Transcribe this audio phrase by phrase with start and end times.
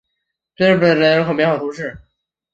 [0.55, 1.95] 勒佩尔特尔人口变化图示